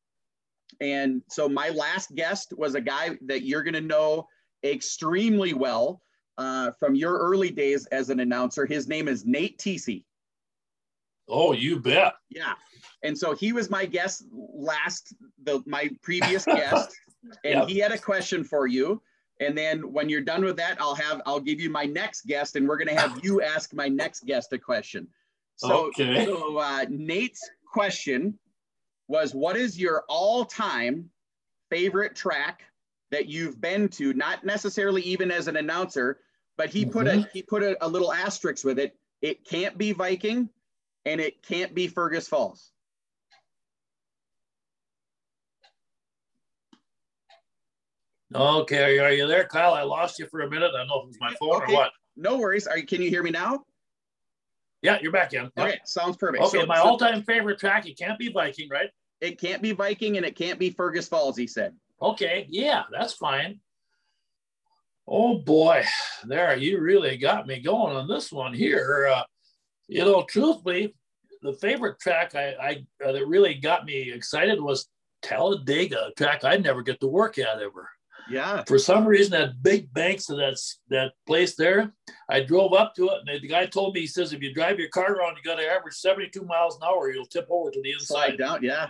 [0.82, 4.28] And so my last guest was a guy that you're going to know
[4.64, 6.02] extremely well
[6.38, 8.66] uh, from your early days as an announcer.
[8.66, 10.04] His name is Nate Teesey.
[11.28, 12.14] Oh, you bet.
[12.30, 12.54] Yeah.
[13.04, 15.14] And so he was my guest last,
[15.44, 16.96] the my previous guest,
[17.44, 17.68] and Yep.
[17.68, 19.02] he had a question for you.
[19.40, 22.56] And then when you're done with that, I'll have I'll give you my next guest,
[22.56, 25.08] and we're gonna have you ask my next guest a question.
[25.58, 26.26] So, Okay.
[26.26, 28.38] so uh, Nate's question
[29.08, 31.10] was, "What is your all-time
[31.70, 32.62] favorite track
[33.12, 34.14] that you've been to?
[34.14, 36.20] Not necessarily even as an announcer,
[36.58, 38.98] but he put a he put a, a little asterisk with it.
[39.22, 40.50] It can't be Viking,
[41.08, 42.72] and it can't be Fergus Falls."
[48.36, 49.74] Okay, are you, are you there, Kyle?
[49.74, 50.72] I lost you for a minute.
[50.76, 51.74] I don't know if it was my phone Okay.
[51.74, 51.92] or what.
[52.18, 52.68] No worries.
[52.68, 53.62] Are you, can you hear me now?
[54.82, 55.50] Yeah, you're back in.
[55.56, 55.64] Yeah.
[55.64, 56.44] Okay, sounds perfect.
[56.44, 57.88] Okay, So- my so all-time favorite track.
[57.88, 58.90] It can't be Viking, right?
[59.20, 61.74] it can't be Viking and it can't be Fergus Falls, he said.
[62.00, 63.60] Okay, yeah, that's fine.
[65.08, 65.84] Oh boy,
[66.26, 69.10] there you really got me going on this one here.
[69.12, 69.24] Uh,
[69.88, 70.94] you know, truthfully,
[71.42, 74.90] the favorite track I, I uh, that really got me excited was
[75.22, 77.90] Talladega, a track I'd never get to work at ever.
[78.30, 78.64] Yeah.
[78.68, 80.58] For some reason, that big banks of that
[80.90, 81.94] that place there,
[82.30, 84.80] I drove up to it, and the guy told me he says if you drive
[84.80, 87.82] your car around, you got to average 72 miles an hour, you'll tip over to
[87.82, 88.06] the inside.
[88.06, 88.64] Slide down.
[88.64, 88.88] Yeah.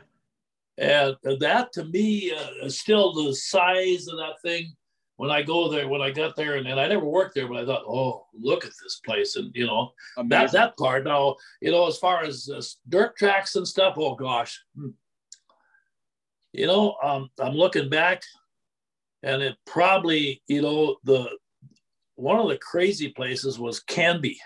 [0.79, 4.75] And that to me uh, is still the size of that thing.
[5.17, 7.57] When I go there, when I got there, and, and I never worked there, but
[7.57, 10.51] I thought, oh, look at this place, and you know that Amazing.
[10.59, 11.03] that part.
[11.03, 14.89] Now, you know, as far as uh, dirt tracks and stuff, oh gosh, Hmm.
[16.53, 18.21] you know, um, I'm looking back,
[19.23, 21.29] and it probably, you know, the
[22.15, 24.37] one of the crazy places was Canby.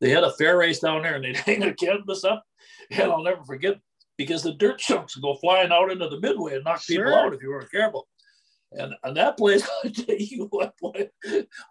[0.00, 2.44] They had a fair race down there, and they'd hang a canvas up,
[2.90, 3.78] and I'll never forget
[4.18, 7.32] because the dirt chunks would go flying out into the midway and knock people out
[7.32, 8.08] if you weren't careful.
[8.72, 11.08] And, and that place, I tell you what, boy,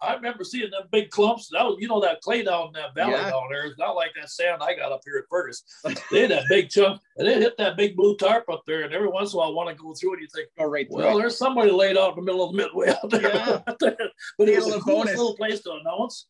[0.02, 1.48] I remember seeing them big clumps.
[1.52, 3.30] That was, you know, that clay down in that valley Yeah.
[3.30, 3.66] down there.
[3.66, 5.62] It's not like that sand I got up here at Fergus.
[6.10, 8.82] They had that big chunk, and they hit that big blue tarp up there.
[8.82, 10.20] And every once in a while, I want to go through it.
[10.22, 11.20] You think, Go right well, it.
[11.20, 13.32] there's somebody laid out in the middle of the midway out there.
[13.34, 13.60] Yeah.
[13.66, 15.16] but it Get a was little the coolest bonus.
[15.16, 16.26] little place to announce.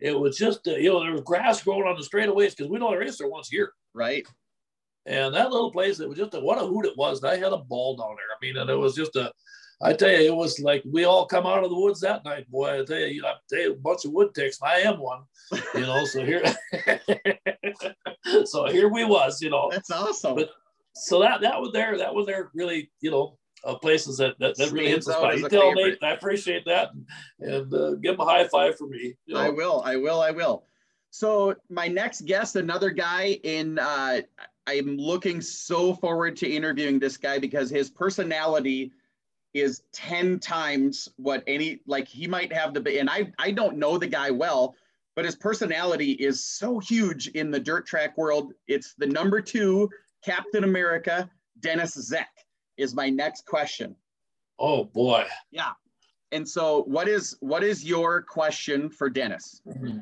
[0.00, 2.78] It was just, uh, you know, there was grass growing on the straightaways because we
[2.78, 3.72] know they race there once a year.
[3.94, 4.26] right.
[5.06, 7.22] And that little place, it was just a, what a hoot it was.
[7.22, 8.26] And I had a ball down there.
[8.34, 9.32] I mean, and it was just a,
[9.82, 12.50] I tell you, it was like we all come out of the woods that night,
[12.50, 12.80] boy.
[12.80, 14.58] I tell you, I tell you a bunch of wood ticks.
[14.62, 15.22] I am one,
[15.74, 16.04] you know.
[16.04, 16.42] So here,
[18.44, 19.70] so here we was, you know.
[19.70, 20.34] That's awesome.
[20.34, 20.50] But
[20.94, 21.96] so that that was there.
[21.96, 22.50] That was there.
[22.54, 25.38] Really, you know, uh, places that that, that really hits the spot.
[25.38, 28.86] You tell Nate, I appreciate that, and, and uh, give him a high five for
[28.86, 29.14] me.
[29.24, 29.40] You know?
[29.40, 29.82] I will.
[29.86, 30.20] I will.
[30.20, 30.66] I will.
[31.10, 33.78] So my next guest, another guy in.
[33.78, 34.20] Uh,
[34.66, 38.92] I'm looking so forward to interviewing this guy because his personality
[39.54, 43.98] is 10 times what any like he might have the and I I don't know
[43.98, 44.74] the guy well,
[45.16, 48.52] but his personality is so huge in the dirt track world.
[48.68, 49.88] It's the number 2
[50.24, 52.28] Captain America, Dennis Zek
[52.76, 53.96] is my next question.
[54.58, 55.26] Oh boy.
[55.50, 55.72] Yeah.
[56.32, 59.62] And so what is what is your question for Dennis?
[59.66, 59.98] Mm-hmm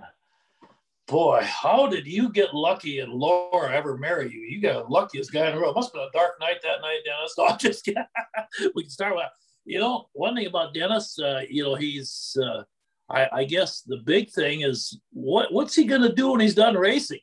[1.09, 4.41] boy, how did you get lucky and Laura ever marry you?
[4.41, 5.75] You got the luckiest guy in the world.
[5.75, 7.33] Must have been a dark night that night, Dennis.
[7.35, 7.89] So I'm just
[8.75, 9.27] we can start with
[9.65, 12.63] you know one thing about Dennis, Uh, you know he's uh,
[13.11, 16.55] I, I, guess the big thing is what what's he going to do when he's
[16.55, 17.21] done racing?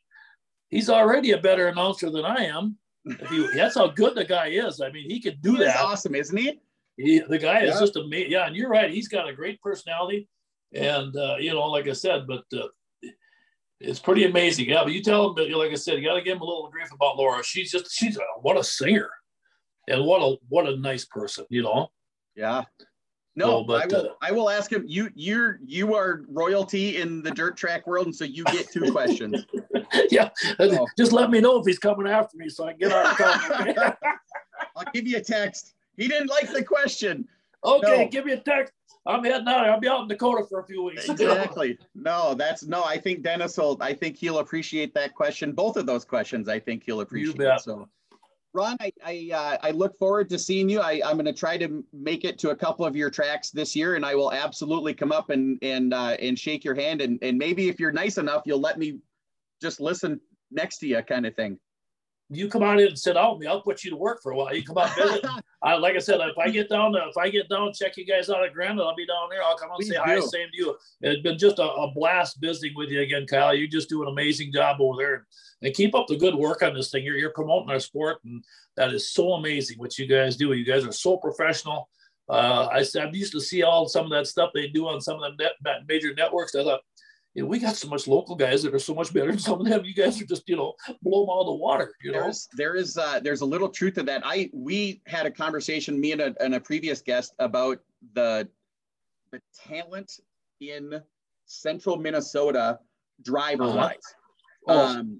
[0.69, 2.77] He's already a better announcer than I am.
[3.29, 4.81] He, that's how good the guy is.
[4.81, 5.77] I mean, he could do that.
[5.77, 6.59] awesome, isn't he?
[6.97, 7.73] he the guy yeah.
[7.73, 8.31] is just amazing.
[8.31, 8.89] Yeah, and you're right.
[8.89, 10.27] He's got a great personality,
[10.73, 12.67] and uh, you know, like I said, but uh,
[13.85, 14.69] it's pretty amazing.
[14.69, 16.69] Yeah, but you tell him, like I said, you got to give him a little
[16.69, 17.43] grief about Laura.
[17.43, 19.09] She's just, she's a, what a singer,
[19.87, 21.91] and what a what a nice person, you know.
[22.35, 22.63] Yeah.
[23.37, 24.05] No, but I will.
[24.05, 24.85] Uh, I will ask him.
[24.87, 28.91] You, you're, you are royalty in the dirt track world, and so you get two
[28.91, 29.45] questions.
[30.09, 30.87] yeah, oh.
[30.97, 33.17] just let me know if he's coming after me, so I can get out of
[33.17, 33.93] town.
[34.77, 35.73] I'll give you a text.
[35.97, 37.27] He didn't like the question.
[37.63, 38.09] Okay, no.
[38.09, 38.73] give me a text.
[39.07, 39.67] I'm heading out.
[39.69, 41.07] I'll be out in Dakota for a few weeks.
[41.07, 41.77] Exactly.
[41.95, 42.83] no, that's no.
[42.83, 43.77] I think Dennis will.
[43.79, 45.51] I think he'll appreciate that question.
[45.51, 47.37] Both of those questions, I think he'll appreciate.
[47.37, 47.61] You bet.
[47.61, 47.87] So,
[48.53, 50.79] Ron, I I, uh, I look forward to seeing you.
[50.79, 53.75] I, I'm going to try to make it to a couple of your tracks this
[53.75, 57.19] year, and I will absolutely come up and and uh, and shake your hand, and
[57.21, 58.99] and maybe if you're nice enough, you'll let me
[59.61, 60.19] just listen
[60.51, 61.59] next to you, kind of thing
[62.29, 63.47] you come out here and sit out with me.
[63.47, 64.53] I'll put you to work for a while.
[64.53, 65.23] You come out visit.
[65.61, 68.29] I, like I said, if I get down, if I get down, check you guys
[68.29, 69.43] out at Grand, I'll be down there.
[69.43, 70.19] I'll come out and say hi.
[70.19, 70.75] Same to you.
[71.01, 73.53] It's been just a, a, blast visiting with you again, Kyle.
[73.53, 75.27] You just do an amazing job over there,
[75.61, 77.03] and keep up the good work on this thing.
[77.03, 78.43] You're, you're promoting our sport, and
[78.75, 80.53] that is so amazing what you guys do.
[80.53, 81.89] You guys are so professional.
[82.27, 85.21] Uh, I, I used to see all some of that stuff they do on some
[85.21, 86.55] of the net, major networks.
[86.55, 86.81] I thought,
[87.35, 89.59] you know, we got so much local guys that are so much better than some
[89.59, 89.83] of them.
[89.83, 91.93] You guys are just, you know, blow them all the water.
[92.01, 94.21] You know, there's there is uh, there's a little truth to that.
[94.25, 97.79] I we had a conversation, me and a, and a previous guest, about
[98.13, 98.47] the
[99.31, 100.13] the talent
[100.61, 101.01] in
[101.45, 102.79] Central Minnesota
[103.21, 103.97] driver wise.
[104.67, 104.79] Uh-huh.
[104.79, 104.99] Oh.
[104.99, 105.19] Um,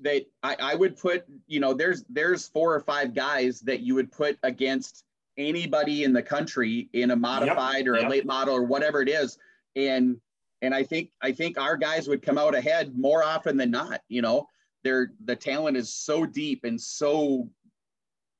[0.00, 3.94] that I, I would put, you know, there's there's four or five guys that you
[3.94, 5.04] would put against
[5.38, 7.86] anybody in the country in a modified yep.
[7.86, 8.06] or yep.
[8.06, 9.38] a late model or whatever it is,
[9.76, 10.16] and
[10.62, 14.00] and I think I think our guys would come out ahead more often than not.
[14.08, 14.46] You know,
[14.84, 17.50] their the talent is so deep and so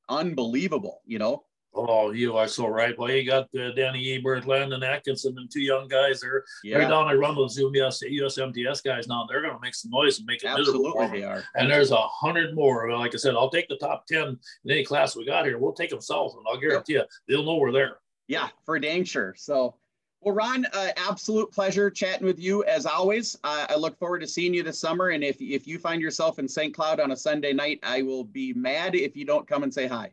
[0.08, 1.02] unbelievable.
[1.04, 1.44] You know.
[1.74, 2.96] Oh, you are so right.
[2.98, 6.20] Well, you got uh, Danny Ebert, Landon Atkinson, and two young guys.
[6.20, 6.76] They're yeah.
[6.76, 9.24] right down there run those US, USMTS guys now.
[9.26, 11.08] They're going to make some noise and make it Absolutely miserable.
[11.08, 11.42] They are.
[11.54, 12.92] And there's a hundred more.
[12.92, 14.38] Like I said, I'll take the top 10 in
[14.70, 15.56] any class we got here.
[15.56, 17.08] We'll take them south, and I'll guarantee yep.
[17.26, 18.00] you they'll know we're there.
[18.28, 19.34] Yeah, for dang sure.
[19.38, 19.76] So
[20.22, 23.36] well, Ron, uh, absolute pleasure chatting with you as always.
[23.42, 25.08] Uh, I look forward to seeing you this summer.
[25.08, 26.72] And if, if you find yourself in St.
[26.72, 29.88] Cloud on a Sunday night, I will be mad if you don't come and say
[29.88, 30.12] hi.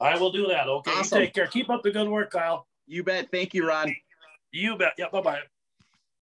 [0.00, 0.68] I will do that.
[0.68, 0.92] Okay.
[0.92, 1.18] Awesome.
[1.18, 1.48] Take care.
[1.48, 2.66] Keep up the good work, Kyle.
[2.86, 3.30] You bet.
[3.30, 3.94] Thank you, Ron.
[4.52, 4.94] You bet.
[4.96, 5.06] Yeah.
[5.10, 5.40] Bye bye.